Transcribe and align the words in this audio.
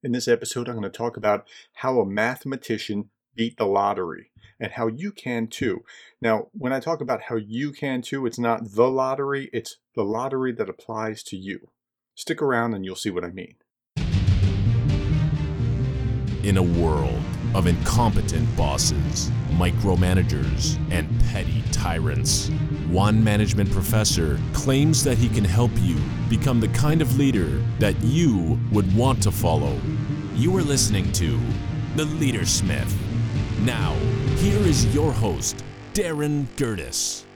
In 0.00 0.12
this 0.12 0.28
episode, 0.28 0.68
I'm 0.68 0.76
going 0.76 0.84
to 0.84 0.96
talk 0.96 1.16
about 1.16 1.48
how 1.72 1.98
a 1.98 2.06
mathematician 2.06 3.10
beat 3.34 3.56
the 3.56 3.66
lottery 3.66 4.30
and 4.60 4.70
how 4.70 4.86
you 4.86 5.10
can 5.10 5.48
too. 5.48 5.82
Now, 6.20 6.50
when 6.52 6.72
I 6.72 6.78
talk 6.78 7.00
about 7.00 7.22
how 7.22 7.34
you 7.34 7.72
can 7.72 8.00
too, 8.00 8.24
it's 8.24 8.38
not 8.38 8.74
the 8.76 8.88
lottery, 8.88 9.50
it's 9.52 9.78
the 9.96 10.04
lottery 10.04 10.52
that 10.52 10.68
applies 10.68 11.24
to 11.24 11.36
you. 11.36 11.70
Stick 12.14 12.40
around 12.40 12.74
and 12.74 12.84
you'll 12.84 12.94
see 12.94 13.10
what 13.10 13.24
I 13.24 13.32
mean. 13.32 13.56
In 16.44 16.56
a 16.56 16.62
world 16.62 17.20
of 17.54 17.66
incompetent 17.66 18.54
bosses, 18.56 19.30
micromanagers, 19.50 20.78
and 20.90 21.08
petty 21.26 21.62
tyrants, 21.72 22.48
one 22.88 23.22
management 23.22 23.70
professor 23.70 24.38
claims 24.52 25.04
that 25.04 25.18
he 25.18 25.28
can 25.28 25.44
help 25.44 25.70
you 25.76 25.96
become 26.28 26.60
the 26.60 26.68
kind 26.68 27.02
of 27.02 27.18
leader 27.18 27.62
that 27.78 27.98
you 28.02 28.58
would 28.72 28.94
want 28.94 29.22
to 29.22 29.30
follow. 29.30 29.78
You 30.34 30.56
are 30.56 30.62
listening 30.62 31.10
to 31.12 31.38
The 31.96 32.04
Leader 32.04 32.46
Smith. 32.46 32.96
Now, 33.60 33.94
here 34.36 34.60
is 34.60 34.94
your 34.94 35.12
host, 35.12 35.64
Darin 35.94 36.46
Gerdes. 36.56 37.27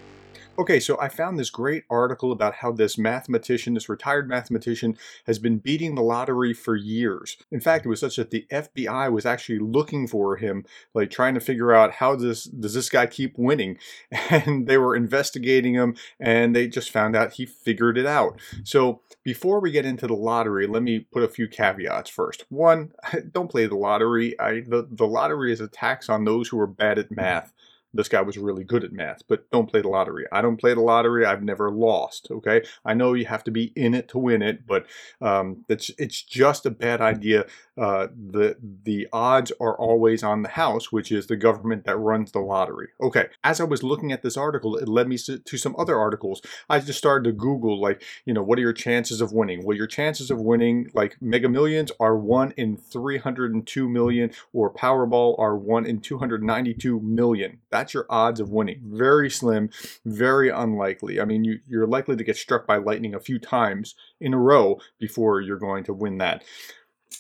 Okay, 0.59 0.81
so 0.81 1.01
I 1.01 1.09
found 1.09 1.39
this 1.39 1.49
great 1.49 1.85
article 1.89 2.31
about 2.31 2.57
how 2.57 2.73
this 2.73 2.99
mathematician, 2.99 3.73
this 3.73 3.89
retired 3.89 4.29
mathematician, 4.29 4.99
has 5.25 5.39
been 5.39 5.57
beating 5.57 5.95
the 5.95 6.03
lottery 6.03 6.53
for 6.53 6.77
years. 6.77 7.39
In 7.51 7.59
fact, 7.59 7.87
it 7.87 7.89
was 7.89 8.01
such 8.01 8.17
that 8.17 8.31
the 8.31 8.47
FBI 8.53 9.11
was 9.11 9.25
actually 9.25 9.61
looking 9.61 10.07
for 10.07 10.37
him, 10.37 10.67
like 10.93 11.11
trying 11.11 11.33
to 11.35 11.41
figure 11.41 11.73
out 11.73 11.93
how 11.93 12.17
does 12.17 12.45
does 12.45 12.75
this 12.75 12.91
guy 12.91 13.07
keep 13.07 13.39
winning, 13.39 13.79
and 14.31 14.67
they 14.67 14.77
were 14.77 14.95
investigating 14.95 15.73
him, 15.73 15.97
and 16.21 16.55
they 16.55 16.69
just 16.69 16.91
found 16.91 17.17
out 17.17 17.33
he 17.33 17.47
figured 17.47 17.97
it 17.97 18.07
out. 18.07 18.39
So 18.63 19.01
before 19.25 19.59
we 19.59 19.71
get 19.71 19.87
into 19.87 20.07
the 20.07 20.13
lottery, 20.13 20.67
let 20.67 20.83
me 20.83 20.99
put 21.01 21.23
a 21.23 21.29
few 21.29 21.49
caveats 21.49 22.11
first. 22.11 22.45
One, 22.51 22.93
don't 23.33 23.51
play 23.51 23.67
the 23.67 23.77
lottery. 23.77 24.39
I, 24.39 24.61
the 24.61 24.87
the 24.91 25.07
lottery 25.07 25.51
is 25.51 25.63
a 25.63 25.69
tax 25.69 26.11
on 26.11 26.27
those 26.27 26.49
who 26.49 26.61
are 26.61 26.67
bad 26.67 26.99
at 26.99 27.11
math 27.11 27.55
this 27.95 28.09
guy 28.09 28.21
was 28.21 28.39
really 28.39 28.65
good 28.65 28.85
at 28.85 28.93
math, 28.93 29.23
but 29.29 29.51
don't 29.51 29.71
play 29.71 29.83
the 29.83 29.89
lottery. 29.89 30.27
I 30.33 30.41
don't 30.41 30.57
play 30.57 30.75
the 30.75 30.81
lottery. 30.81 31.27
I've 31.27 31.43
never 31.43 31.71
lost. 31.71 32.29
Okay, 32.31 32.63
I 32.85 32.95
know 32.95 33.15
you 33.15 33.27
have 33.27 33.45
to 33.45 33.51
be 33.51 33.73
in 33.77 33.95
it 33.95 34.09
to 34.09 34.19
win 34.19 34.43
it, 34.43 34.67
but 34.67 34.87
um, 35.21 35.65
it's 35.69 35.91
it's 35.99 36.23
just 36.23 36.67
a 36.67 36.71
bad 36.71 37.01
idea. 37.01 37.47
Uh, 37.77 38.09
the 38.31 38.57
the 38.85 39.09
odds 39.13 39.53
are 39.61 39.77
always 39.77 40.23
on 40.23 40.43
the 40.43 40.51
house, 40.51 40.93
which 40.93 41.11
is 41.11 41.27
the 41.27 41.37
government 41.37 41.85
that 41.85 41.97
runs 41.97 42.33
the 42.33 42.39
lottery. 42.39 42.89
Okay, 43.01 43.29
as 43.45 43.61
I 43.61 43.65
was 43.65 43.83
looking 43.83 44.13
at 44.13 44.23
this 44.23 44.37
article, 44.37 44.77
it 44.77 44.89
led 44.89 45.09
me 45.09 45.17
to 45.19 45.59
some 45.59 45.75
other 45.79 45.99
articles. 45.99 46.43
I 46.69 46.79
just 46.81 46.99
started 46.99 47.25
to 47.25 47.33
Google 47.33 47.81
like 47.81 48.03
you 48.25 48.35
know 48.35 48.43
what 48.43 48.59
are 48.59 48.63
your 48.63 48.73
chances 48.73 49.21
of 49.21 49.33
winning? 49.33 49.65
Well, 49.65 49.77
your 49.77 49.87
chances 49.87 50.31
of 50.31 50.41
winning 50.41 50.91
like 50.95 51.17
Mega 51.21 51.49
Millions 51.49 51.93
are 52.01 52.17
one 52.17 52.53
in 52.57 52.77
302 52.77 53.89
million, 53.89 54.31
or 54.53 54.73
Powerball 54.73 55.39
are 55.39 55.57
one 55.57 55.87
in 55.87 56.01
292 56.01 57.01
million. 57.01 57.59
That 57.71 57.82
that's 57.83 57.95
your 57.95 58.07
odds 58.09 58.39
of 58.39 58.51
winning. 58.51 58.81
Very 58.85 59.29
slim, 59.29 59.69
very 60.05 60.49
unlikely. 60.49 61.21
I 61.21 61.25
mean, 61.25 61.43
you, 61.43 61.59
you're 61.67 61.85
likely 61.85 62.15
to 62.15 62.23
get 62.23 62.37
struck 62.37 62.65
by 62.65 62.77
lightning 62.77 63.13
a 63.13 63.19
few 63.19 63.41
times 63.41 63.97
in 64.21 64.33
a 64.33 64.39
row 64.39 64.79
before 65.01 65.41
you're 65.41 65.59
going 65.59 65.83
to 65.85 65.93
win 65.93 66.19
that. 66.19 66.45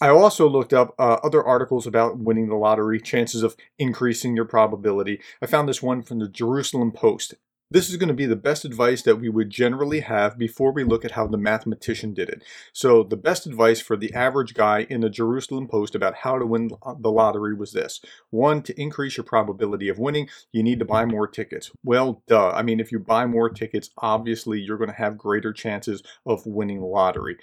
I 0.00 0.08
also 0.08 0.48
looked 0.48 0.72
up 0.72 0.94
uh, 1.00 1.18
other 1.24 1.42
articles 1.42 1.84
about 1.84 2.16
winning 2.16 2.48
the 2.48 2.54
lottery, 2.54 3.00
chances 3.00 3.42
of 3.42 3.56
increasing 3.76 4.36
your 4.36 4.44
probability. 4.44 5.20
I 5.42 5.46
found 5.46 5.68
this 5.68 5.82
one 5.82 6.00
from 6.02 6.20
the 6.20 6.28
Jerusalem 6.28 6.92
Post. 6.92 7.34
This 7.72 7.88
is 7.88 7.96
going 7.96 8.08
to 8.08 8.14
be 8.14 8.26
the 8.26 8.36
best 8.36 8.66
advice 8.66 9.00
that 9.00 9.16
we 9.16 9.30
would 9.30 9.48
generally 9.48 10.00
have 10.00 10.36
before 10.36 10.72
we 10.72 10.84
look 10.84 11.06
at 11.06 11.12
how 11.12 11.26
the 11.26 11.38
mathematician 11.38 12.12
did 12.12 12.28
it. 12.28 12.42
So, 12.74 13.02
the 13.02 13.16
best 13.16 13.46
advice 13.46 13.80
for 13.80 13.96
the 13.96 14.12
average 14.12 14.52
guy 14.52 14.86
in 14.90 15.00
the 15.00 15.08
Jerusalem 15.08 15.68
Post 15.68 15.94
about 15.94 16.16
how 16.16 16.38
to 16.38 16.44
win 16.44 16.68
the 16.68 17.10
lottery 17.10 17.54
was 17.54 17.72
this 17.72 18.02
one, 18.28 18.60
to 18.64 18.78
increase 18.78 19.16
your 19.16 19.24
probability 19.24 19.88
of 19.88 19.98
winning, 19.98 20.28
you 20.52 20.62
need 20.62 20.80
to 20.80 20.84
buy 20.84 21.06
more 21.06 21.26
tickets. 21.26 21.70
Well, 21.82 22.22
duh. 22.26 22.50
I 22.50 22.60
mean, 22.60 22.78
if 22.78 22.92
you 22.92 22.98
buy 22.98 23.24
more 23.24 23.48
tickets, 23.48 23.88
obviously 23.96 24.60
you're 24.60 24.76
going 24.76 24.90
to 24.90 24.96
have 24.96 25.16
greater 25.16 25.54
chances 25.54 26.02
of 26.26 26.44
winning 26.44 26.80
the 26.80 26.86
lottery. 26.86 27.38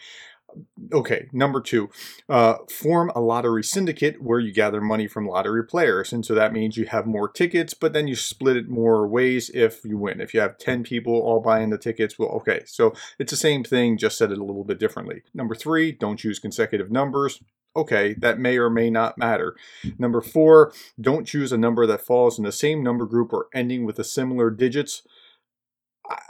Okay, 0.91 1.27
number 1.31 1.61
two, 1.61 1.89
uh, 2.27 2.55
form 2.69 3.11
a 3.15 3.21
lottery 3.21 3.63
syndicate 3.63 4.21
where 4.21 4.39
you 4.39 4.51
gather 4.51 4.81
money 4.81 5.07
from 5.07 5.27
lottery 5.27 5.63
players. 5.63 6.11
And 6.11 6.25
so 6.25 6.33
that 6.35 6.53
means 6.53 6.77
you 6.77 6.85
have 6.85 7.05
more 7.05 7.29
tickets, 7.29 7.73
but 7.73 7.93
then 7.93 8.07
you 8.07 8.15
split 8.15 8.57
it 8.57 8.69
more 8.69 9.07
ways 9.07 9.49
if 9.53 9.83
you 9.85 9.97
win. 9.97 10.19
If 10.21 10.33
you 10.33 10.39
have 10.39 10.57
10 10.57 10.83
people 10.83 11.13
all 11.13 11.39
buying 11.41 11.69
the 11.69 11.77
tickets, 11.77 12.17
well, 12.17 12.29
okay, 12.29 12.61
so 12.65 12.93
it's 13.19 13.31
the 13.31 13.37
same 13.37 13.63
thing, 13.63 13.97
just 13.97 14.17
said 14.17 14.31
it 14.31 14.37
a 14.37 14.43
little 14.43 14.63
bit 14.63 14.79
differently. 14.79 15.21
Number 15.33 15.55
three, 15.55 15.91
don't 15.91 16.17
choose 16.17 16.39
consecutive 16.39 16.89
numbers. 16.91 17.41
Okay, 17.75 18.15
that 18.15 18.39
may 18.39 18.57
or 18.57 18.69
may 18.69 18.89
not 18.89 19.17
matter. 19.17 19.55
Number 19.99 20.21
four, 20.21 20.73
don't 20.99 21.27
choose 21.27 21.51
a 21.51 21.57
number 21.57 21.85
that 21.85 22.01
falls 22.01 22.39
in 22.39 22.43
the 22.43 22.51
same 22.51 22.83
number 22.83 23.05
group 23.05 23.31
or 23.31 23.47
ending 23.53 23.85
with 23.85 23.99
a 23.99 24.03
similar 24.03 24.49
digits. 24.49 25.03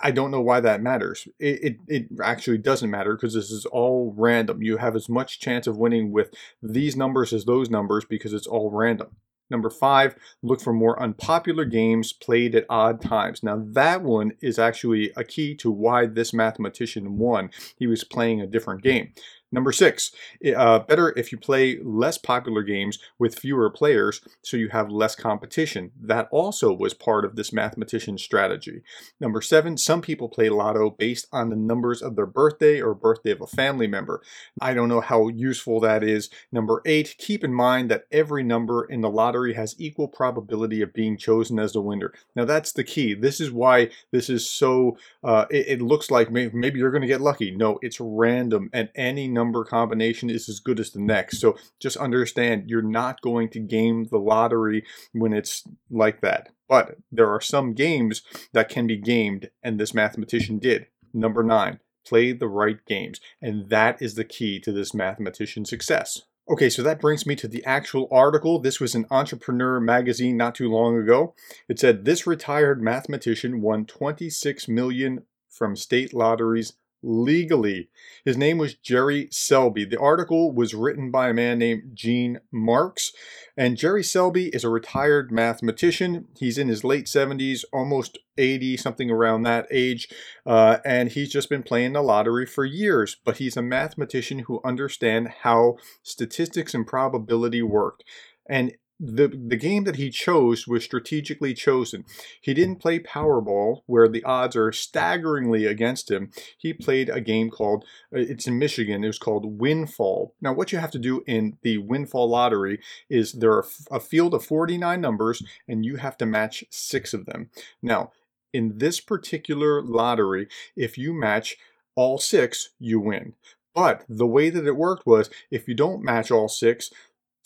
I 0.01 0.11
don't 0.11 0.31
know 0.31 0.41
why 0.41 0.59
that 0.59 0.81
matters. 0.81 1.27
It, 1.39 1.63
it, 1.63 1.77
it 1.87 2.07
actually 2.23 2.57
doesn't 2.57 2.89
matter 2.89 3.15
because 3.15 3.33
this 3.33 3.51
is 3.51 3.65
all 3.65 4.13
random. 4.17 4.61
You 4.61 4.77
have 4.77 4.95
as 4.95 5.07
much 5.07 5.39
chance 5.39 5.67
of 5.67 5.77
winning 5.77 6.11
with 6.11 6.33
these 6.61 6.95
numbers 6.95 7.33
as 7.33 7.45
those 7.45 7.69
numbers 7.69 8.05
because 8.05 8.33
it's 8.33 8.47
all 8.47 8.71
random. 8.71 9.15
Number 9.49 9.69
five, 9.69 10.15
look 10.43 10.61
for 10.61 10.73
more 10.73 11.01
unpopular 11.01 11.65
games 11.65 12.13
played 12.13 12.55
at 12.55 12.65
odd 12.69 13.01
times. 13.01 13.41
Now, 13.41 13.63
that 13.73 14.03
one 14.03 14.33
is 14.41 14.59
actually 14.59 15.11
a 15.15 15.23
key 15.23 15.55
to 15.55 15.71
why 15.71 16.05
this 16.05 16.33
mathematician 16.33 17.17
won. 17.17 17.49
He 17.77 17.87
was 17.87 18.03
playing 18.03 18.41
a 18.41 18.47
different 18.47 18.83
game. 18.83 19.13
Number 19.51 19.71
six, 19.71 20.11
uh, 20.55 20.79
better 20.79 21.11
if 21.17 21.31
you 21.31 21.37
play 21.39 21.79
less 21.81 22.19
popular 22.19 22.61
games 22.61 22.99
with 23.17 23.39
fewer 23.39 23.69
players 23.71 24.21
so 24.43 24.57
you 24.57 24.69
have 24.69 24.91
less 24.91 25.15
competition. 25.15 25.91
That 25.99 26.27
also 26.29 26.71
was 26.71 26.93
part 26.93 27.25
of 27.25 27.35
this 27.35 27.51
mathematician's 27.51 28.21
strategy. 28.21 28.81
Number 29.19 29.41
seven, 29.41 29.75
some 29.77 30.01
people 30.01 30.29
play 30.29 30.49
lotto 30.49 30.91
based 30.91 31.27
on 31.31 31.49
the 31.49 31.55
numbers 31.55 32.03
of 32.03 32.15
their 32.15 32.27
birthday 32.27 32.79
or 32.79 32.93
birthday 32.93 33.31
of 33.31 33.41
a 33.41 33.47
family 33.47 33.87
member. 33.87 34.21
I 34.61 34.75
don't 34.75 34.89
know 34.89 35.01
how 35.01 35.29
useful 35.29 35.79
that 35.79 36.03
is. 36.03 36.29
Number 36.51 36.83
eight, 36.85 37.15
keep 37.17 37.43
in 37.43 37.53
mind 37.53 37.89
that 37.89 38.05
every 38.11 38.43
number 38.43 38.85
in 38.85 39.01
the 39.01 39.09
lottery 39.09 39.55
has 39.55 39.75
equal 39.79 40.07
probability 40.07 40.83
of 40.83 40.93
being 40.93 41.17
chosen 41.17 41.57
as 41.57 41.73
the 41.73 41.81
winner. 41.81 42.13
Now 42.35 42.45
that's 42.45 42.71
the 42.71 42.83
key. 42.83 43.15
This 43.15 43.41
is 43.41 43.51
why 43.51 43.89
this 44.11 44.29
is 44.29 44.47
so, 44.47 44.97
uh, 45.23 45.45
it, 45.49 45.67
it, 45.67 45.81
looks 45.81 46.11
like 46.11 46.31
maybe, 46.31 46.77
you're 46.77 46.91
going 46.91 47.01
to 47.01 47.07
get 47.07 47.21
lucky. 47.21 47.49
No, 47.49 47.79
it's 47.81 47.99
random 47.99 48.69
and 48.73 48.89
any 48.95 49.27
number 49.27 49.38
combination 49.65 50.29
is 50.29 50.49
as 50.49 50.59
good 50.59 50.79
as 50.79 50.91
the 50.91 51.01
next. 51.01 51.39
So 51.39 51.57
just 51.79 51.97
understand 51.97 52.69
you're 52.69 52.81
not 52.81 53.21
going 53.21 53.49
to 53.49 53.59
game 53.59 54.07
the 54.09 54.17
lottery 54.17 54.85
when 55.13 55.33
it's 55.33 55.63
like 55.89 56.21
that. 56.21 56.49
But 56.67 56.97
there 57.11 57.29
are 57.29 57.41
some 57.41 57.73
games 57.73 58.21
that 58.53 58.69
can 58.69 58.87
be 58.87 58.97
gamed, 58.97 59.49
and 59.63 59.79
this 59.79 59.93
mathematician 59.93 60.59
did. 60.59 60.87
Number 61.13 61.43
nine, 61.43 61.79
play 62.05 62.31
the 62.31 62.47
right 62.47 62.85
games. 62.85 63.19
And 63.41 63.69
that 63.69 64.01
is 64.01 64.15
the 64.15 64.23
key 64.23 64.59
to 64.61 64.71
this 64.71 64.93
mathematician's 64.93 65.69
success. 65.69 66.21
Okay, 66.49 66.69
so 66.69 66.81
that 66.81 66.99
brings 66.99 67.27
me 67.27 67.35
to 67.35 67.47
the 67.47 67.63
actual 67.63 68.07
article. 68.11 68.59
This 68.59 68.79
was 68.79 68.95
an 68.95 69.05
Entrepreneur 69.11 69.79
magazine 69.79 70.35
not 70.35 70.55
too 70.55 70.67
long 70.67 70.97
ago. 70.97 71.35
It 71.67 71.79
said 71.79 72.05
this 72.05 72.25
retired 72.25 72.81
mathematician 72.81 73.61
won 73.61 73.85
26 73.85 74.67
million 74.67 75.25
from 75.47 75.75
state 75.75 76.11
lotteries 76.11 76.73
legally. 77.01 77.89
His 78.25 78.37
name 78.37 78.57
was 78.57 78.75
Jerry 78.75 79.27
Selbee. 79.27 79.89
The 79.89 79.99
article 79.99 80.51
was 80.51 80.73
written 80.73 81.11
by 81.11 81.29
a 81.29 81.33
man 81.33 81.59
named 81.59 81.91
Gene 81.93 82.39
Marks. 82.51 83.11
And 83.55 83.77
Jerry 83.77 84.03
Selbee 84.03 84.53
is 84.53 84.63
a 84.63 84.69
retired 84.69 85.31
mathematician. 85.31 86.27
He's 86.37 86.57
in 86.57 86.67
his 86.67 86.83
late 86.83 87.05
70s, 87.05 87.63
almost 87.71 88.17
80, 88.37 88.77
something 88.77 89.09
around 89.09 89.43
that 89.43 89.67
age. 89.71 90.09
Uh, 90.45 90.77
and 90.85 91.09
he's 91.09 91.31
just 91.31 91.49
been 91.49 91.63
playing 91.63 91.93
the 91.93 92.01
lottery 92.01 92.45
for 92.45 92.65
years. 92.65 93.17
But 93.23 93.37
he's 93.37 93.57
a 93.57 93.61
mathematician 93.61 94.39
who 94.39 94.61
understands 94.63 95.31
how 95.43 95.77
statistics 96.03 96.73
and 96.73 96.85
probability 96.85 97.61
work. 97.61 98.01
And 98.49 98.73
the 98.99 99.27
the 99.27 99.55
game 99.55 99.85
that 99.85 99.95
he 99.95 100.09
chose 100.09 100.67
was 100.67 100.83
strategically 100.83 101.53
chosen. 101.53 102.03
He 102.41 102.53
didn't 102.53 102.81
play 102.81 102.99
Powerball, 102.99 103.81
where 103.85 104.09
the 104.09 104.23
odds 104.23 104.55
are 104.55 104.71
staggeringly 104.73 105.65
against 105.65 106.11
him. 106.11 106.31
He 106.57 106.73
played 106.73 107.09
a 107.09 107.21
game 107.21 107.49
called 107.49 107.85
uh, 108.13 108.19
it's 108.19 108.47
in 108.47 108.59
Michigan. 108.59 109.03
It 109.03 109.07
was 109.07 109.19
called 109.19 109.59
WinFall. 109.59 110.31
Now, 110.41 110.53
what 110.53 110.71
you 110.71 110.79
have 110.79 110.91
to 110.91 110.99
do 110.99 111.23
in 111.25 111.57
the 111.61 111.77
WinFall 111.77 112.27
lottery 112.27 112.79
is 113.09 113.31
there 113.31 113.53
are 113.53 113.65
a 113.89 113.99
field 114.01 114.33
of 114.33 114.43
49 114.45 114.99
numbers, 114.99 115.43
and 115.67 115.85
you 115.85 115.95
have 115.95 116.17
to 116.17 116.25
match 116.25 116.65
six 116.69 117.13
of 117.13 117.25
them. 117.25 117.49
Now, 117.81 118.11
in 118.51 118.79
this 118.79 118.99
particular 118.99 119.81
lottery, 119.81 120.47
if 120.75 120.97
you 120.97 121.13
match 121.13 121.55
all 121.95 122.17
six, 122.17 122.69
you 122.79 122.99
win. 122.99 123.33
But 123.75 124.03
the 124.09 124.27
way 124.27 124.49
that 124.49 124.65
it 124.65 124.75
worked 124.75 125.05
was 125.05 125.29
if 125.51 125.67
you 125.67 125.73
don't 125.75 126.03
match 126.03 126.31
all 126.31 126.49
six, 126.49 126.91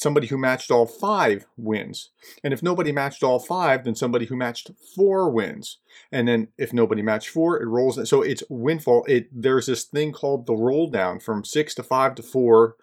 somebody 0.03 0.27
who 0.27 0.37
matched 0.37 0.69
all 0.69 0.85
five 0.85 1.45
wins. 1.57 2.11
And 2.43 2.53
if 2.53 2.61
nobody 2.61 2.91
matched 2.91 3.23
all 3.23 3.39
five, 3.39 3.85
then 3.85 3.95
somebody 3.95 4.25
who 4.25 4.35
matched 4.35 4.69
four 4.95 5.29
wins. 5.29 5.79
And 6.11 6.27
then 6.27 6.49
if 6.57 6.73
nobody 6.73 7.01
matched 7.01 7.29
four, 7.29 7.61
it 7.61 7.65
rolls. 7.65 8.07
So 8.09 8.21
it's 8.21 8.43
windfall. 8.49 9.05
It 9.07 9.29
there's 9.31 9.65
this 9.65 9.83
thing 9.85 10.11
called 10.11 10.45
the 10.45 10.55
roll 10.55 10.89
down 10.89 11.19
from 11.19 11.43
six 11.43 11.73
to 11.75 11.83
five 11.83 12.15
to 12.15 12.23
four 12.23 12.75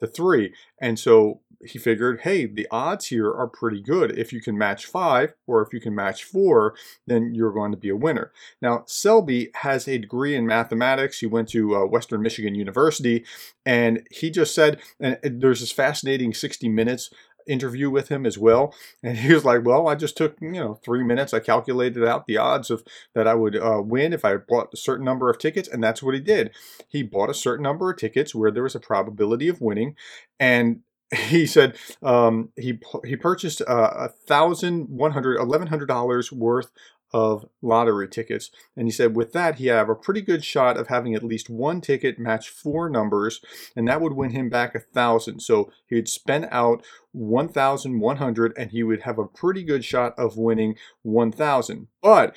to 0.00 0.06
three. 0.06 0.54
And 0.80 0.98
so 0.98 1.40
he 1.64 1.78
figured, 1.78 2.20
hey, 2.20 2.46
the 2.46 2.68
odds 2.70 3.06
here 3.06 3.32
are 3.32 3.48
pretty 3.48 3.82
good. 3.82 4.16
If 4.16 4.32
you 4.32 4.40
can 4.40 4.56
match 4.56 4.86
five 4.86 5.34
or 5.46 5.62
if 5.62 5.72
you 5.72 5.80
can 5.80 5.94
match 5.94 6.24
four, 6.24 6.74
then 7.06 7.34
you're 7.34 7.52
going 7.52 7.72
to 7.72 7.76
be 7.76 7.88
a 7.88 7.96
winner. 7.96 8.32
Now, 8.62 8.84
Selbee 8.86 9.48
has 9.56 9.88
a 9.88 9.98
degree 9.98 10.36
in 10.36 10.46
mathematics. 10.46 11.18
He 11.18 11.26
went 11.26 11.48
to 11.50 11.76
uh, 11.76 11.86
Western 11.86 12.22
Michigan 12.22 12.54
University, 12.54 13.24
and 13.66 14.06
he 14.10 14.30
just 14.30 14.54
said, 14.54 14.80
and 15.00 15.18
there's 15.22 15.60
this 15.60 15.72
fascinating 15.72 16.32
60 16.32 16.68
minutes 16.68 17.10
interview 17.48 17.90
with 17.90 18.08
him 18.08 18.26
as 18.26 18.38
well. 18.38 18.74
And 19.02 19.16
he 19.16 19.32
was 19.32 19.44
like, 19.44 19.64
"Well, 19.64 19.86
I 19.86 19.94
just 19.94 20.16
took 20.16 20.36
you 20.40 20.50
know 20.52 20.74
three 20.84 21.04
minutes. 21.04 21.32
I 21.32 21.38
calculated 21.38 22.04
out 22.04 22.26
the 22.26 22.36
odds 22.36 22.68
of 22.68 22.82
that 23.14 23.28
I 23.28 23.34
would 23.34 23.56
uh, 23.56 23.80
win 23.82 24.12
if 24.12 24.24
I 24.24 24.36
bought 24.36 24.74
a 24.74 24.76
certain 24.76 25.04
number 25.04 25.30
of 25.30 25.38
tickets, 25.38 25.68
and 25.68 25.82
that's 25.82 26.02
what 26.02 26.14
he 26.14 26.20
did. 26.20 26.50
He 26.88 27.04
bought 27.04 27.30
a 27.30 27.34
certain 27.34 27.62
number 27.62 27.90
of 27.90 27.96
tickets 27.96 28.34
where 28.34 28.50
there 28.50 28.64
was 28.64 28.74
a 28.74 28.80
probability 28.80 29.48
of 29.48 29.60
winning, 29.60 29.94
and 30.40 30.80
he 31.28 31.46
said 31.46 31.76
um, 32.02 32.50
he 32.56 32.78
he 33.04 33.16
purchased 33.16 33.62
uh, 33.62 33.90
a 33.94 34.08
thousand 34.08 34.88
one 34.88 35.12
hundred 35.12 35.40
eleven 35.40 35.68
hundred 35.68 35.86
dollars 35.86 36.30
worth 36.30 36.70
of 37.12 37.48
lottery 37.62 38.08
tickets. 38.08 38.50
And 38.76 38.86
he 38.86 38.92
said 38.92 39.16
with 39.16 39.32
that, 39.32 39.56
he 39.56 39.66
have 39.66 39.88
a 39.88 39.94
pretty 39.94 40.20
good 40.20 40.44
shot 40.44 40.76
of 40.76 40.88
having 40.88 41.14
at 41.14 41.24
least 41.24 41.48
one 41.48 41.80
ticket 41.80 42.18
match 42.18 42.50
four 42.50 42.88
numbers, 42.88 43.40
and 43.74 43.88
that 43.88 44.00
would 44.00 44.12
win 44.12 44.30
him 44.30 44.50
back 44.50 44.74
a 44.74 44.80
thousand. 44.80 45.40
So 45.40 45.70
he'd 45.86 46.08
spend 46.08 46.48
out 46.50 46.84
1,100 47.12 48.52
and 48.56 48.70
he 48.70 48.82
would 48.82 49.02
have 49.02 49.18
a 49.18 49.26
pretty 49.26 49.62
good 49.62 49.84
shot 49.84 50.14
of 50.18 50.36
winning 50.36 50.76
1,000. 51.02 51.88
But 52.02 52.36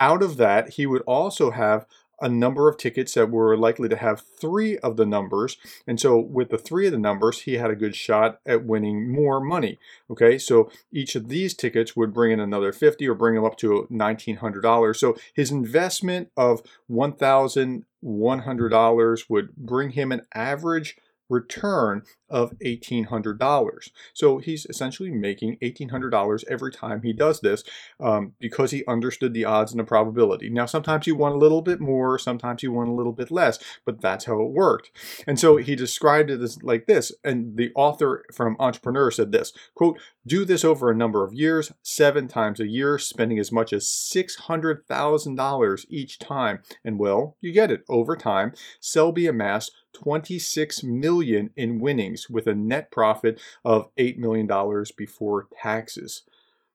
out 0.00 0.22
of 0.22 0.36
that, 0.36 0.70
he 0.70 0.86
would 0.86 1.02
also 1.02 1.50
have 1.50 1.86
a 2.20 2.28
number 2.28 2.68
of 2.68 2.76
tickets 2.76 3.14
that 3.14 3.30
were 3.30 3.56
likely 3.56 3.88
to 3.88 3.96
have 3.96 4.20
three 4.20 4.78
of 4.78 4.96
the 4.96 5.06
numbers. 5.06 5.56
And 5.86 6.00
so 6.00 6.18
with 6.18 6.50
the 6.50 6.58
three 6.58 6.86
of 6.86 6.92
the 6.92 6.98
numbers, 6.98 7.42
he 7.42 7.54
had 7.54 7.70
a 7.70 7.76
good 7.76 7.96
shot 7.96 8.40
at 8.46 8.64
winning 8.64 9.10
more 9.10 9.40
money. 9.40 9.78
Okay, 10.10 10.38
so 10.38 10.70
each 10.92 11.16
of 11.16 11.28
these 11.28 11.54
tickets 11.54 11.96
would 11.96 12.12
bring 12.12 12.32
in 12.32 12.40
another 12.40 12.72
50 12.72 13.08
or 13.08 13.14
bring 13.14 13.36
him 13.36 13.44
up 13.44 13.56
to 13.58 13.86
$1,900. 13.90 14.96
So 14.96 15.16
his 15.32 15.50
investment 15.50 16.30
of 16.36 16.62
$1,100 16.90 19.30
would 19.30 19.56
bring 19.56 19.90
him 19.90 20.12
an 20.12 20.22
average 20.34 20.96
return 21.28 22.02
of 22.28 22.52
$1,800. 22.58 23.90
So 24.12 24.38
he's 24.38 24.66
essentially 24.66 25.10
making 25.10 25.58
$1,800 25.62 26.44
every 26.48 26.72
time 26.72 27.02
he 27.02 27.12
does 27.12 27.40
this 27.40 27.62
um, 28.00 28.32
because 28.40 28.70
he 28.70 28.84
understood 28.86 29.34
the 29.34 29.44
odds 29.44 29.72
and 29.72 29.78
the 29.78 29.84
probability. 29.84 30.50
Now, 30.50 30.66
sometimes 30.66 31.06
you 31.06 31.14
want 31.14 31.34
a 31.34 31.38
little 31.38 31.62
bit 31.62 31.80
more, 31.80 32.18
sometimes 32.18 32.62
you 32.62 32.72
want 32.72 32.88
a 32.88 32.94
little 32.94 33.12
bit 33.12 33.30
less, 33.30 33.58
but 33.84 34.00
that's 34.00 34.24
how 34.24 34.40
it 34.40 34.50
worked. 34.50 34.90
And 35.26 35.38
so 35.38 35.56
he 35.56 35.76
described 35.76 36.30
it 36.30 36.40
as 36.40 36.62
like 36.62 36.86
this. 36.86 37.12
And 37.22 37.56
the 37.56 37.70
author 37.74 38.24
from 38.32 38.56
Entrepreneur 38.58 39.10
said 39.10 39.32
this 39.32 39.52
quote, 39.74 39.98
do 40.26 40.44
this 40.44 40.64
over 40.64 40.90
a 40.90 40.96
number 40.96 41.24
of 41.24 41.34
years, 41.34 41.72
seven 41.82 42.28
times 42.28 42.58
a 42.58 42.66
year, 42.66 42.98
spending 42.98 43.38
as 43.38 43.52
much 43.52 43.72
as 43.72 43.84
$600,000 43.84 45.86
each 45.88 46.18
time. 46.18 46.60
And 46.84 46.98
well, 46.98 47.36
you 47.40 47.52
get 47.52 47.70
it. 47.70 47.84
Over 47.88 48.16
time, 48.16 48.54
Selbee 48.80 49.28
amassed 49.28 49.72
26 49.94 50.82
million 50.82 51.50
in 51.56 51.80
winnings 51.80 52.28
with 52.28 52.46
a 52.46 52.54
net 52.54 52.90
profit 52.90 53.40
of 53.64 53.94
$8 53.96 54.18
million 54.18 54.48
before 54.96 55.48
taxes. 55.62 56.22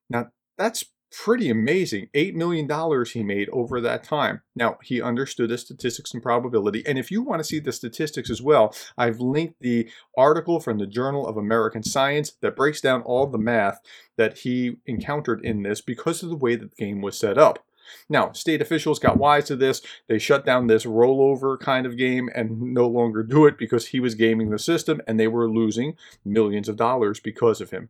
Now, 0.10 0.32
that's 0.58 0.86
pretty 1.12 1.50
amazing. 1.50 2.08
$8 2.14 2.36
million 2.36 3.06
he 3.06 3.24
made 3.24 3.50
over 3.50 3.82
that 3.82 4.04
time. 4.04 4.42
Now, 4.56 4.78
he 4.84 5.02
understood 5.02 5.50
the 5.50 5.58
statistics 5.58 6.14
and 6.14 6.22
probability. 6.22 6.84
And 6.86 6.98
if 6.98 7.12
you 7.12 7.22
want 7.22 7.40
to 7.40 7.44
see 7.44 7.60
the 7.60 7.72
statistics 7.72 8.30
as 8.30 8.42
well, 8.42 8.76
I've 8.98 9.20
linked 9.20 9.60
the 9.60 9.90
article 10.18 10.60
from 10.60 10.78
the 10.78 10.88
Journal 10.88 11.28
of 11.28 11.38
American 11.38 11.84
Science 11.84 12.34
that 12.42 12.56
breaks 12.56 12.82
down 12.82 13.02
all 13.02 13.28
the 13.28 13.38
math 13.38 13.80
that 14.18 14.40
he 14.40 14.78
encountered 14.86 15.44
in 15.44 15.64
this 15.64 15.82
because 15.82 16.24
of 16.24 16.30
the 16.30 16.36
way 16.36 16.56
that 16.56 16.72
the 16.76 16.86
game 16.86 17.02
was 17.02 17.18
set 17.18 17.38
up. 17.38 17.60
Now, 18.10 18.32
state 18.32 18.62
officials 18.62 19.00
got 19.00 19.18
wise 19.18 19.46
to 19.46 19.56
this. 19.56 19.82
They 20.08 20.20
shut 20.20 20.46
down 20.46 20.68
this 20.68 20.86
rollover 20.86 21.60
kind 21.60 21.86
of 21.86 21.98
game 21.98 22.30
and 22.34 22.62
no 22.74 22.88
longer 22.88 23.24
do 23.24 23.46
it 23.46 23.58
because 23.58 23.88
he 23.88 24.00
was 24.00 24.16
gaming 24.16 24.50
the 24.50 24.60
system 24.60 25.02
and 25.08 25.20
they 25.20 25.28
were 25.28 25.50
losing 25.50 25.96
millions 26.26 26.70
of 26.70 26.78
dollars 26.78 27.20
because 27.20 27.62
of 27.62 27.72
him. 27.72 27.90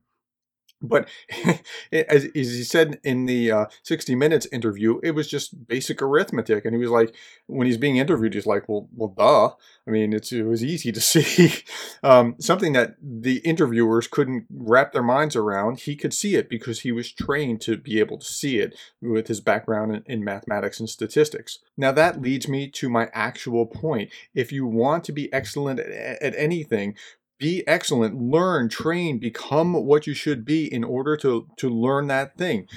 But 0.81 1.09
as, 1.91 2.25
as, 2.25 2.31
he 2.33 2.63
said 2.63 2.99
in 3.03 3.25
the 3.25 3.51
uh, 3.51 3.65
60 3.83 4.15
Minutes 4.15 4.47
interview, 4.51 4.99
it 5.03 5.11
was 5.11 5.27
just 5.27 5.67
basic 5.67 6.01
arithmetic. 6.01 6.65
And 6.65 6.73
he 6.73 6.81
was 6.81 6.89
like, 6.89 7.13
when 7.47 7.67
he's 7.67 7.77
being 7.77 7.97
interviewed, 7.97 8.33
he's 8.33 8.45
like, 8.45 8.69
well, 8.69 8.87
well, 8.95 9.13
duh. 9.17 9.55
I 9.87 9.91
mean, 9.91 10.13
it's, 10.13 10.31
it 10.31 10.43
was 10.43 10.63
easy 10.63 10.91
to 10.91 11.01
see. 11.01 11.63
um, 12.03 12.35
something 12.39 12.73
that 12.73 12.95
the 13.01 13.37
interviewers 13.39 14.07
couldn't 14.07 14.45
wrap 14.49 14.93
their 14.93 15.03
minds 15.03 15.35
around. 15.35 15.81
He 15.81 15.95
could 15.95 16.13
see 16.13 16.35
it 16.35 16.49
because 16.49 16.81
he 16.81 16.91
was 16.91 17.11
trained 17.11 17.61
to 17.61 17.77
be 17.77 17.99
able 17.99 18.17
to 18.17 18.25
see 18.25 18.59
it 18.59 18.75
with 19.01 19.27
his 19.27 19.41
background 19.41 19.95
in, 19.95 20.03
in 20.05 20.23
mathematics 20.23 20.79
and 20.79 20.89
statistics. 20.89 21.59
Now, 21.77 21.91
that 21.91 22.21
leads 22.21 22.47
me 22.47 22.69
to 22.69 22.89
my 22.89 23.09
actual 23.13 23.65
point. 23.65 24.11
If 24.33 24.51
you 24.51 24.65
want 24.65 25.03
to 25.05 25.11
be 25.11 25.31
excellent 25.33 25.79
at, 25.79 26.21
at 26.21 26.35
anything, 26.37 26.95
be 27.39 27.65
excellent, 27.67 28.21
learn, 28.21 28.69
train, 28.69 29.17
become 29.17 29.73
what 29.73 30.05
you 30.05 30.13
should 30.13 30.45
be 30.45 30.71
in 30.71 30.83
order 30.83 31.17
to 31.17 31.47
to 31.57 31.69
learn 31.69 32.07
that 32.07 32.37
thing. 32.37 32.67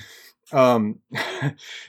Um, 0.52 1.00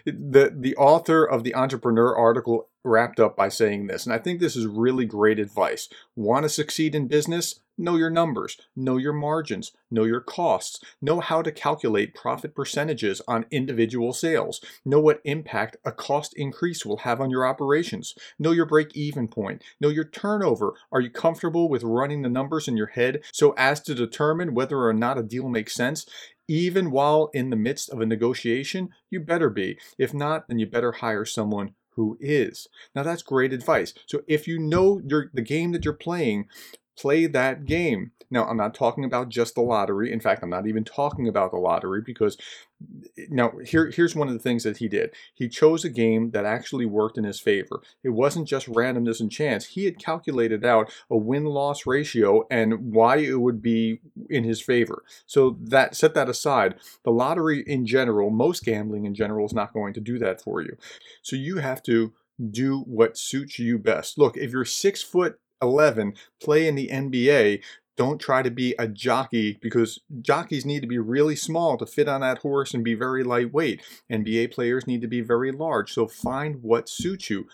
the 0.05 0.53
the 0.53 0.75
author 0.75 1.23
of 1.23 1.43
the 1.43 1.55
entrepreneur 1.55 2.15
article 2.15 2.69
wrapped 2.83 3.19
up 3.19 3.37
by 3.37 3.47
saying 3.49 3.87
this, 3.87 4.05
and 4.05 4.13
I 4.13 4.17
think 4.17 4.39
this 4.39 4.55
is 4.55 4.65
really 4.65 5.05
great 5.05 5.39
advice. 5.39 5.87
Want 6.15 6.43
to 6.43 6.49
succeed 6.49 6.95
in 6.95 7.07
business? 7.07 7.61
Know 7.75 7.95
your 7.95 8.11
numbers, 8.11 8.57
know 8.75 8.97
your 8.97 9.13
margins, 9.13 9.71
know 9.89 10.03
your 10.03 10.21
costs, 10.21 10.79
know 11.01 11.19
how 11.19 11.41
to 11.41 11.51
calculate 11.51 12.13
profit 12.13 12.53
percentages 12.53 13.19
on 13.27 13.47
individual 13.49 14.13
sales, 14.13 14.61
know 14.85 14.99
what 14.99 15.21
impact 15.23 15.77
a 15.83 15.91
cost 15.91 16.35
increase 16.35 16.85
will 16.85 16.97
have 16.97 17.19
on 17.19 17.31
your 17.31 17.47
operations, 17.47 18.13
know 18.37 18.51
your 18.51 18.67
break 18.67 18.95
even 18.95 19.27
point, 19.27 19.63
know 19.81 19.89
your 19.89 20.03
turnover. 20.03 20.75
Are 20.91 21.01
you 21.01 21.09
comfortable 21.09 21.67
with 21.67 21.81
running 21.81 22.21
the 22.21 22.29
numbers 22.29 22.67
in 22.67 22.77
your 22.77 22.87
head 22.87 23.23
so 23.31 23.55
as 23.57 23.81
to 23.81 23.95
determine 23.95 24.53
whether 24.53 24.85
or 24.85 24.93
not 24.93 25.17
a 25.17 25.23
deal 25.23 25.49
makes 25.49 25.73
sense? 25.73 26.05
Even 26.47 26.91
while 26.91 27.31
in 27.33 27.49
the 27.49 27.55
midst 27.55 27.89
of 27.89 28.01
a 28.01 28.05
negotiation, 28.05 28.89
you 29.09 29.19
better 29.19 29.49
be. 29.49 29.79
If 29.97 30.13
not, 30.13 30.47
then 30.47 30.59
you 30.59 30.67
better 30.67 30.91
hire 30.91 31.25
someone 31.25 31.73
who 31.95 32.17
is. 32.19 32.67
Now 32.93 33.01
that's 33.03 33.23
great 33.23 33.53
advice. 33.53 33.93
So 34.05 34.21
if 34.27 34.47
you 34.47 34.59
know 34.59 34.99
the 35.01 35.41
game 35.41 35.71
that 35.71 35.85
you're 35.85 35.93
playing, 35.93 36.47
play 36.97 37.25
that 37.27 37.65
game. 37.65 38.11
Now, 38.29 38.45
I'm 38.45 38.57
not 38.57 38.73
talking 38.73 39.05
about 39.05 39.29
just 39.29 39.53
the 39.53 39.61
lottery. 39.61 40.11
In 40.11 40.19
fact, 40.19 40.41
I'm 40.41 40.49
not 40.49 40.65
even 40.65 40.83
talking 40.83 41.27
about 41.27 41.51
the 41.51 41.57
lottery 41.57 42.01
because 42.03 42.35
now 43.29 43.53
here 43.63 43.91
here's 43.91 44.15
one 44.15 44.27
of 44.27 44.33
the 44.33 44.39
things 44.39 44.63
that 44.63 44.77
he 44.77 44.87
did. 44.87 45.11
He 45.35 45.47
chose 45.47 45.85
a 45.85 45.89
game 45.89 46.31
that 46.31 46.43
actually 46.43 46.87
worked 46.87 47.17
in 47.17 47.25
his 47.25 47.39
favor. 47.39 47.81
It 48.03 48.09
wasn't 48.09 48.47
just 48.47 48.67
randomness 48.67 49.19
and 49.19 49.31
chance. 49.31 49.67
He 49.67 49.85
had 49.85 49.99
calculated 49.99 50.65
out 50.65 50.91
a 51.11 51.17
win-loss 51.17 51.85
ratio 51.85 52.47
and 52.49 52.91
why 52.91 53.17
it 53.17 53.39
would 53.39 53.61
be 53.61 54.01
in 54.29 54.43
his 54.43 54.61
favor. 54.61 55.03
So 55.27 55.57
that 55.61 55.95
set 55.95 56.15
that 56.15 56.27
aside. 56.27 56.75
The 57.03 57.11
lottery 57.11 57.63
in 57.67 57.85
general, 57.85 58.31
most 58.31 58.65
gambling 58.65 59.05
in 59.05 59.13
general 59.13 59.45
is 59.45 59.53
not 59.53 59.73
going 59.73 59.93
to 59.93 60.01
do 60.01 60.17
that 60.19 60.41
for 60.41 60.61
you. 60.61 60.75
So 61.21 61.35
you 61.35 61.57
have 61.57 61.83
to 61.83 62.13
do 62.49 62.79
what 62.79 63.15
suits 63.15 63.59
you 63.59 63.77
best. 63.77 64.17
Look, 64.17 64.37
if 64.37 64.51
you're 64.51 64.65
six 64.65 65.03
foot 65.03 65.39
11 65.63 66.13
play 66.41 66.67
in 66.67 66.75
the 66.75 66.89
NBA, 66.89 67.63
don't 67.95 68.19
try 68.19 68.41
to 68.41 68.51
be 68.51 68.73
a 68.79 68.87
jockey 68.87 69.59
because 69.61 69.99
jockeys 70.21 70.65
need 70.65 70.81
to 70.81 70.87
be 70.87 70.97
really 70.97 71.35
small 71.35 71.77
to 71.77 71.85
fit 71.85 72.07
on 72.07 72.21
that 72.21 72.39
horse 72.39 72.73
and 72.73 72.83
be 72.83 72.95
very 72.95 73.23
lightweight. 73.23 73.81
NBA 74.11 74.51
players 74.51 74.87
need 74.87 75.01
to 75.01 75.07
be 75.07 75.21
very 75.21 75.51
large. 75.51 75.93
So 75.93 76.07
find 76.07 76.61
what 76.61 76.89
suits 76.89 77.29
you. 77.29 77.47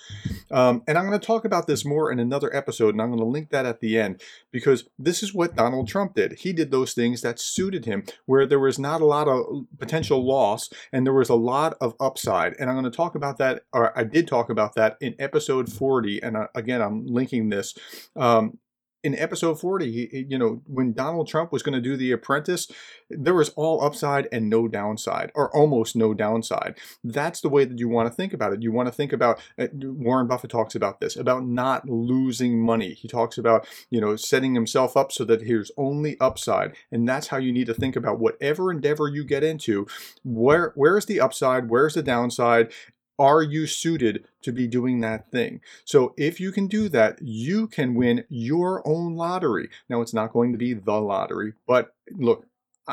Um, 0.52 0.84
and 0.88 0.98
I'm 0.98 1.08
going 1.08 1.20
to 1.20 1.26
talk 1.26 1.46
about 1.46 1.68
this 1.68 1.84
more 1.84 2.12
in 2.12 2.20
another 2.20 2.56
episode, 2.56 2.94
and 2.94 3.02
I'm 3.02 3.10
going 3.10 3.20
to 3.20 3.26
link 3.26 3.50
that 3.50 3.66
at 3.66 3.82
the 3.82 4.00
end 4.00 4.22
because 4.52 4.86
this 4.98 5.22
is 5.22 5.34
what 5.34 5.56
Donald 5.56 5.88
Trump 5.88 6.16
did. 6.16 6.40
He 6.40 6.54
did 6.54 6.72
those 6.72 6.94
things 6.94 7.22
that 7.22 7.40
suited 7.40 7.86
him, 7.86 8.04
where 8.26 8.46
there 8.46 8.60
was 8.60 8.80
not 8.80 9.02
a 9.02 9.06
lot 9.06 9.28
of 9.28 9.66
potential 9.78 10.26
loss 10.26 10.70
and 10.94 11.06
there 11.06 11.14
was 11.14 11.30
a 11.30 11.36
lot 11.36 11.76
of 11.82 11.96
upside. 12.00 12.56
And 12.60 12.70
I'm 12.70 12.76
going 12.76 12.90
to 12.90 12.96
talk 12.96 13.16
about 13.16 13.38
that, 13.40 13.64
or 13.74 13.98
I 13.98 14.04
did 14.04 14.28
talk 14.28 14.50
about 14.50 14.76
that 14.76 14.98
in 15.02 15.16
episode 15.20 15.72
40. 15.72 16.22
And 16.24 16.38
uh, 16.38 16.48
again, 16.56 16.82
I'm 16.82 17.06
linking 17.06 17.50
this. 17.50 17.76
Um, 18.16 18.58
in 19.04 19.16
episode 19.16 19.60
40, 19.60 20.26
you 20.30 20.38
know, 20.38 20.62
when 20.66 20.94
Donald 20.94 21.28
Trump 21.28 21.52
was 21.52 21.64
going 21.64 21.74
to 21.74 21.82
do 21.82 21.96
The 21.96 22.12
Apprentice, 22.12 22.70
there 23.10 23.34
was 23.34 23.50
all 23.50 23.84
upside 23.84 24.28
and 24.32 24.50
no 24.50 24.68
downside, 24.68 25.32
or 25.36 25.56
almost 25.56 25.96
no 25.96 26.14
downside. 26.14 26.78
That's 27.04 27.42
the 27.42 27.50
way 27.50 27.66
that 27.66 27.80
you 27.80 27.88
want 27.88 28.10
to 28.10 28.14
think 28.14 28.34
about 28.34 28.54
it. 28.54 28.62
You 28.62 28.72
want 28.72 28.88
to 28.88 28.94
think 28.94 29.14
about, 29.14 29.40
uh, 29.58 29.68
Warren 29.74 30.28
Buffett 30.28 30.52
talks 30.52 30.76
about 30.76 31.00
this, 31.00 31.16
about 31.16 31.46
not 31.46 31.88
losing 31.88 32.60
money. 32.60 32.94
He 32.94 33.08
talks 33.08 33.38
about, 33.38 33.68
you 33.90 34.02
know, 34.02 34.16
setting 34.16 34.54
himself 34.54 34.98
up 34.98 35.12
so 35.12 35.24
that 35.26 35.48
there's 35.48 35.72
only 35.78 36.20
upside. 36.20 36.76
And 36.92 37.08
that's 37.08 37.28
how 37.28 37.38
you 37.38 37.54
need 37.54 37.68
to 37.68 37.74
think 37.74 37.96
about 37.96 38.20
whatever 38.20 38.72
endeavor 38.72 39.08
you 39.08 39.24
get 39.24 39.44
into. 39.44 39.88
Where 40.24 40.74
Where's 40.76 41.06
the 41.06 41.22
upside? 41.22 41.70
Where's 41.70 41.94
the 41.94 42.04
downside? 42.04 42.72
Are 43.20 43.44
you 43.44 43.68
suited 43.68 44.24
to 44.42 44.52
be 44.52 44.66
doing 44.66 45.02
that 45.02 45.30
thing? 45.30 45.62
So 45.84 46.14
if 46.18 46.40
you 46.40 46.52
can 46.52 46.68
do 46.68 46.88
that, 46.90 47.22
you 47.22 47.68
can 47.68 47.94
win 47.94 48.24
your 48.30 48.82
own 48.88 49.16
lottery. 49.16 49.70
Now, 49.90 50.02
it's 50.02 50.14
not 50.14 50.34
going 50.34 50.54
to 50.54 50.58
be 50.58 50.74
the 50.74 51.00
lottery, 51.00 51.54
but 51.68 51.94
look, 52.12 52.46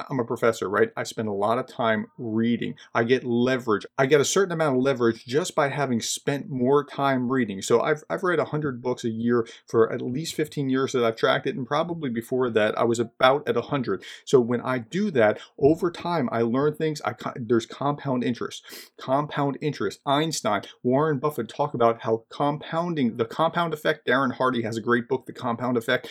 I'm 0.08 0.20
a 0.20 0.24
professor, 0.24 0.68
right? 0.68 0.90
I 0.96 1.04
spend 1.04 1.28
a 1.28 1.32
lot 1.32 1.58
of 1.58 1.66
time 1.66 2.06
reading. 2.18 2.74
I 2.94 3.04
get 3.04 3.24
leverage. 3.24 3.86
I 3.96 4.06
get 4.06 4.20
a 4.20 4.24
certain 4.24 4.52
amount 4.52 4.76
of 4.76 4.82
leverage 4.82 5.24
just 5.24 5.54
by 5.54 5.68
having 5.68 6.00
spent 6.00 6.50
more 6.50 6.84
time 6.84 7.30
reading. 7.30 7.62
So 7.62 7.80
I've, 7.80 8.04
I've 8.10 8.22
read 8.22 8.38
100 8.38 8.82
books 8.82 9.04
a 9.04 9.08
year 9.08 9.46
for 9.66 9.92
at 9.92 10.02
least 10.02 10.34
15 10.34 10.68
years 10.68 10.92
that 10.92 11.04
I've 11.04 11.16
tracked 11.16 11.46
it. 11.46 11.56
And 11.56 11.66
probably 11.66 12.10
before 12.10 12.50
that, 12.50 12.78
I 12.78 12.84
was 12.84 12.98
about 12.98 13.48
at 13.48 13.54
100. 13.54 14.04
So 14.24 14.40
when 14.40 14.60
I 14.60 14.78
do 14.78 15.10
that, 15.12 15.38
over 15.58 15.90
time, 15.90 16.28
I 16.30 16.42
learn 16.42 16.74
things. 16.74 17.00
I 17.04 17.14
There's 17.36 17.66
compound 17.66 18.24
interest. 18.24 18.62
Compound 18.98 19.58
interest. 19.60 20.00
Einstein, 20.04 20.62
Warren 20.82 21.18
Buffett 21.18 21.48
talk 21.48 21.74
about 21.74 22.02
how 22.02 22.24
compounding, 22.28 23.16
the 23.16 23.24
compound 23.24 23.72
effect. 23.72 24.06
Darren 24.06 24.32
Hardy 24.32 24.62
has 24.62 24.76
a 24.76 24.80
great 24.80 25.08
book, 25.08 25.26
The 25.26 25.32
Compound 25.32 25.76
Effect 25.76 26.08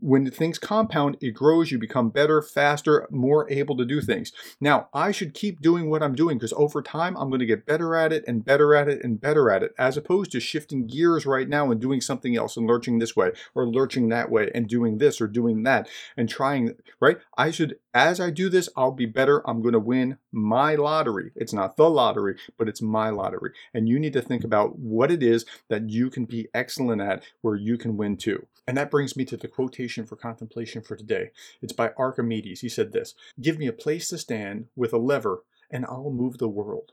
when 0.00 0.30
things 0.30 0.58
compound, 0.58 1.16
it 1.20 1.32
grows, 1.32 1.70
you 1.70 1.78
become 1.78 2.08
better, 2.08 2.40
faster, 2.40 3.06
more 3.10 3.50
able 3.50 3.76
to 3.76 3.84
do 3.84 4.00
things. 4.00 4.32
Now, 4.60 4.88
I 4.94 5.10
should 5.10 5.34
keep 5.34 5.60
doing 5.60 5.90
what 5.90 6.02
I'm 6.02 6.14
doing 6.14 6.38
because 6.38 6.54
over 6.54 6.82
time, 6.82 7.16
I'm 7.16 7.28
going 7.28 7.40
to 7.40 7.46
get 7.46 7.66
better 7.66 7.94
at 7.94 8.12
it 8.12 8.24
and 8.26 8.44
better 8.44 8.74
at 8.74 8.88
it 8.88 9.04
and 9.04 9.20
better 9.20 9.50
at 9.50 9.62
it, 9.62 9.74
as 9.78 9.96
opposed 9.96 10.32
to 10.32 10.40
shifting 10.40 10.86
gears 10.86 11.26
right 11.26 11.48
now 11.48 11.70
and 11.70 11.80
doing 11.80 12.00
something 12.00 12.36
else 12.36 12.56
and 12.56 12.66
lurching 12.66 12.98
this 12.98 13.14
way 13.14 13.32
or 13.54 13.66
lurching 13.66 14.08
that 14.08 14.30
way 14.30 14.50
and 14.54 14.68
doing 14.68 14.98
this 14.98 15.20
or 15.20 15.26
doing 15.26 15.62
that 15.64 15.88
and 16.16 16.28
trying, 16.28 16.74
right? 17.00 17.18
I 17.36 17.50
should, 17.50 17.76
as 17.94 18.18
I 18.18 18.30
do 18.30 18.48
this, 18.48 18.68
I'll 18.76 18.90
be 18.90 19.06
better. 19.06 19.48
I'm 19.48 19.62
going 19.62 19.72
to 19.72 19.78
win 19.78 20.18
my 20.32 20.74
lottery. 20.74 21.30
It's 21.36 21.52
not 21.52 21.76
the 21.76 21.88
lottery, 21.88 22.36
but 22.58 22.68
it's 22.68 22.82
my 22.82 23.08
lottery. 23.10 23.52
And 23.72 23.88
you 23.88 24.00
need 24.00 24.12
to 24.14 24.20
think 24.20 24.42
about 24.42 24.78
what 24.78 25.12
it 25.12 25.22
is 25.22 25.46
that 25.68 25.88
you 25.88 26.10
can 26.10 26.24
be 26.24 26.48
excellent 26.52 27.00
at 27.00 27.22
where 27.40 27.54
you 27.54 27.78
can 27.78 27.96
win 27.96 28.16
too. 28.16 28.46
And 28.66 28.76
that 28.76 28.90
brings 28.90 29.16
me 29.16 29.24
to 29.26 29.36
the 29.36 29.46
quotation 29.46 30.06
for 30.06 30.16
contemplation 30.16 30.82
for 30.82 30.96
today. 30.96 31.30
It's 31.62 31.72
by 31.72 31.92
Archimedes. 31.96 32.60
He 32.60 32.68
said 32.68 32.92
this 32.92 33.14
Give 33.40 33.58
me 33.58 33.68
a 33.68 33.72
place 33.72 34.08
to 34.08 34.18
stand 34.18 34.66
with 34.74 34.92
a 34.92 34.98
lever, 34.98 35.44
and 35.70 35.86
I'll 35.86 36.10
move 36.10 36.38
the 36.38 36.48
world. 36.48 36.92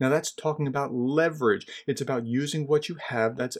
Now 0.00 0.08
that's 0.08 0.32
talking 0.32 0.66
about 0.66 0.94
leverage. 0.94 1.66
It's 1.86 2.00
about 2.00 2.26
using 2.26 2.66
what 2.66 2.88
you 2.88 2.96
have 2.96 3.36
that's 3.36 3.58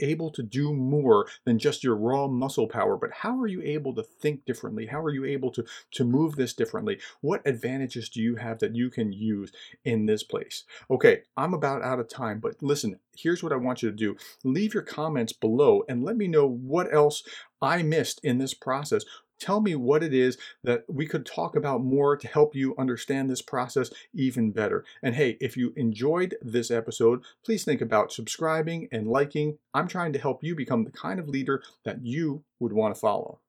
able 0.00 0.30
to 0.30 0.42
do 0.42 0.72
more 0.72 1.26
than 1.44 1.58
just 1.58 1.82
your 1.82 1.96
raw 1.96 2.28
muscle 2.28 2.68
power. 2.68 2.96
But 2.96 3.10
how 3.12 3.38
are 3.38 3.46
you 3.46 3.60
able 3.62 3.94
to 3.94 4.02
think 4.02 4.44
differently? 4.44 4.86
How 4.86 5.00
are 5.02 5.10
you 5.10 5.24
able 5.24 5.50
to, 5.52 5.64
to 5.92 6.04
move 6.04 6.36
this 6.36 6.54
differently? 6.54 7.00
What 7.20 7.46
advantages 7.46 8.08
do 8.08 8.20
you 8.20 8.36
have 8.36 8.58
that 8.60 8.76
you 8.76 8.90
can 8.90 9.12
use 9.12 9.52
in 9.84 10.06
this 10.06 10.22
place? 10.22 10.64
Okay, 10.90 11.22
I'm 11.36 11.54
about 11.54 11.82
out 11.82 12.00
of 12.00 12.08
time, 12.08 12.40
but 12.40 12.62
listen, 12.62 12.98
here's 13.16 13.42
what 13.42 13.52
I 13.52 13.56
want 13.56 13.82
you 13.82 13.90
to 13.90 13.96
do. 13.96 14.16
Leave 14.44 14.74
your 14.74 14.82
comments 14.82 15.32
below 15.32 15.82
and 15.88 16.04
let 16.04 16.16
me 16.16 16.28
know 16.28 16.46
what 16.46 16.92
else 16.92 17.22
I 17.60 17.82
missed 17.82 18.20
in 18.22 18.38
this 18.38 18.54
process. 18.54 19.04
Tell 19.40 19.60
me 19.60 19.74
what 19.74 20.02
it 20.02 20.14
is 20.14 20.38
that 20.62 20.84
we 20.88 21.06
could 21.06 21.26
talk 21.26 21.56
about 21.56 21.82
more 21.82 22.16
to 22.16 22.28
help 22.28 22.54
you 22.54 22.74
understand 22.78 23.28
this 23.28 23.42
process 23.42 23.90
even 24.14 24.52
better. 24.52 24.84
And 25.02 25.14
hey, 25.14 25.36
if 25.40 25.56
you 25.56 25.72
enjoyed 25.76 26.36
this 26.40 26.70
episode, 26.70 27.22
please 27.44 27.64
think 27.64 27.80
about 27.80 28.12
subscribing 28.12 28.88
and 28.92 29.08
liking. 29.08 29.58
I'm 29.74 29.88
trying 29.88 30.12
to 30.12 30.18
help 30.18 30.44
you 30.44 30.54
become 30.54 30.84
the 30.84 30.92
kind 30.92 31.18
of 31.18 31.28
leader 31.28 31.62
that 31.84 32.04
you 32.04 32.44
would 32.60 32.72
want 32.72 32.94
to 32.94 33.00
follow. 33.00 33.40